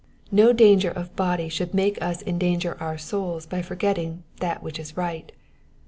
[0.31, 4.79] No danger of body should make us en danger our souls by forgetting that which
[4.79, 5.31] is right.